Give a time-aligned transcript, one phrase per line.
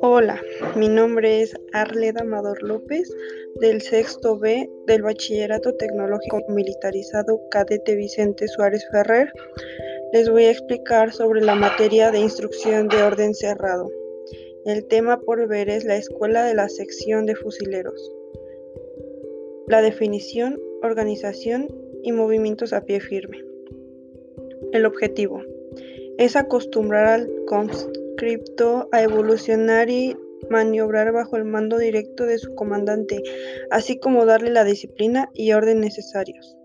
[0.00, 0.40] Hola,
[0.76, 3.10] mi nombre es Arleda Amador López,
[3.60, 9.32] del sexto B del Bachillerato Tecnológico Militarizado Cadete Vicente Suárez Ferrer.
[10.12, 13.90] Les voy a explicar sobre la materia de instrucción de orden cerrado.
[14.64, 18.12] El tema por ver es la escuela de la sección de fusileros.
[19.68, 21.68] La definición, organización
[22.02, 23.55] y movimientos a pie firme.
[24.72, 25.42] El objetivo
[26.18, 27.30] es acostumbrar al
[28.16, 30.16] cripto a evolucionar y
[30.50, 33.22] maniobrar bajo el mando directo de su comandante,
[33.70, 36.56] así como darle la disciplina y orden necesarios.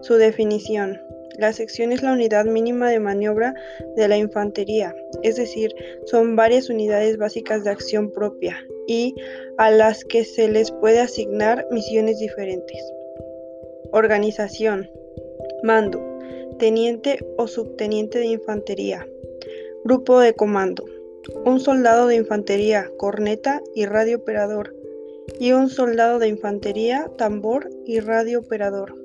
[0.00, 1.00] Su definición.
[1.38, 3.54] La sección es la unidad mínima de maniobra
[3.96, 4.92] de la infantería,
[5.22, 5.72] es decir,
[6.06, 8.56] son varias unidades básicas de acción propia
[8.88, 9.14] y
[9.56, 12.92] a las que se les puede asignar misiones diferentes.
[13.92, 14.90] Organización.
[15.62, 16.17] Mando.
[16.58, 19.06] Teniente o subteniente de infantería.
[19.84, 20.84] Grupo de comando.
[21.44, 24.74] Un soldado de infantería, corneta y radio operador.
[25.38, 28.96] Y un soldado de infantería, tambor y radio operador.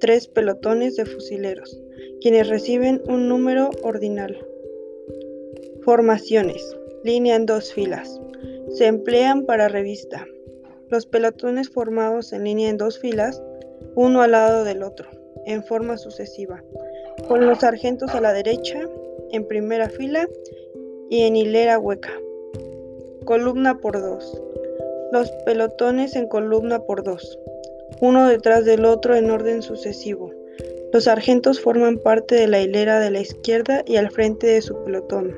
[0.00, 1.80] Tres pelotones de fusileros,
[2.20, 4.36] quienes reciben un número ordinal.
[5.82, 6.76] Formaciones.
[7.04, 8.20] Línea en dos filas.
[8.70, 10.26] Se emplean para revista.
[10.88, 13.40] Los pelotones formados en línea en dos filas,
[13.94, 15.08] uno al lado del otro,
[15.46, 16.62] en forma sucesiva,
[17.26, 18.88] con los sargentos a la derecha
[19.32, 20.28] en primera fila
[21.10, 22.12] y en hilera hueca.
[23.24, 24.40] Columna por dos.
[25.12, 27.38] Los pelotones en columna por dos,
[28.00, 30.30] uno detrás del otro en orden sucesivo.
[30.92, 34.74] Los sargentos forman parte de la hilera de la izquierda y al frente de su
[34.84, 35.34] pelotón.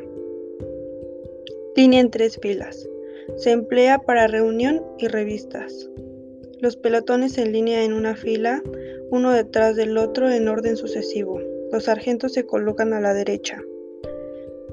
[1.76, 2.88] Línea en tres filas.
[3.36, 5.88] Se emplea para reunión y revistas.
[6.60, 8.62] Los pelotones en línea en una fila,
[9.10, 11.40] uno detrás del otro en orden sucesivo.
[11.72, 13.60] Los sargentos se colocan a la derecha.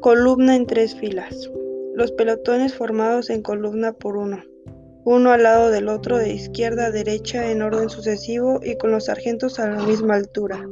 [0.01, 1.51] Columna en tres filas.
[1.93, 4.43] Los pelotones formados en columna por uno,
[5.05, 9.05] uno al lado del otro de izquierda a derecha en orden sucesivo y con los
[9.05, 10.67] sargentos a la misma altura.